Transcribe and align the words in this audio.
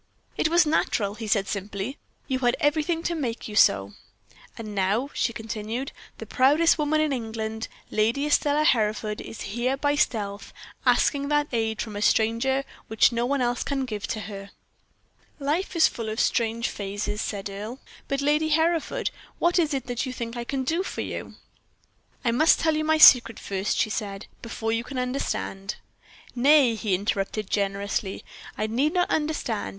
"It 0.35 0.49
was 0.49 0.65
natural," 0.65 1.13
he 1.13 1.27
said, 1.27 1.47
simply; 1.47 1.99
"you 2.27 2.39
had 2.39 2.55
everything 2.59 3.03
to 3.03 3.13
make 3.13 3.47
you 3.47 3.55
so." 3.55 3.93
"And 4.57 4.73
now," 4.73 5.11
she 5.13 5.31
continued, 5.31 5.91
"the 6.17 6.25
proudest 6.25 6.79
woman 6.79 6.99
in 6.99 7.13
England, 7.13 7.67
Lady 7.91 8.25
Estelle 8.25 8.65
Hereford, 8.65 9.21
is 9.21 9.41
here 9.53 9.77
by 9.77 9.93
stealth, 9.93 10.53
asking 10.87 11.27
that 11.27 11.49
aid 11.51 11.83
from 11.83 11.95
a 11.95 12.01
stranger 12.01 12.63
which 12.87 13.11
no 13.11 13.27
one 13.27 13.41
else 13.43 13.63
can 13.63 13.85
give 13.85 14.07
to 14.07 14.21
her." 14.21 14.49
"Life 15.37 15.75
is 15.75 15.87
full 15.87 16.09
of 16.09 16.19
strange 16.19 16.67
phases," 16.67 17.21
said 17.21 17.47
Earle. 17.47 17.79
"But, 18.07 18.21
Lady 18.21 18.49
Hereford, 18.49 19.11
what 19.37 19.59
is 19.59 19.71
it 19.71 19.85
that 19.85 20.07
you 20.07 20.13
think 20.13 20.35
I 20.35 20.43
can 20.43 20.63
do 20.63 20.81
for 20.81 21.01
you?" 21.01 21.35
"I 22.25 22.31
must 22.31 22.59
tell 22.59 22.75
you 22.75 22.83
my 22.83 22.97
secret 22.97 23.37
first," 23.37 23.77
she 23.77 23.91
said, 23.91 24.25
"before 24.41 24.71
you 24.71 24.83
can 24.83 24.97
understand" 24.97 25.75
"Nay," 26.35 26.73
he 26.73 26.95
interrupted, 26.95 27.51
generously, 27.51 28.25
"I 28.57 28.65
need 28.65 28.93
not 28.93 29.07
understand. 29.11 29.69